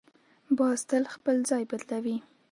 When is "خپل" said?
1.15-1.35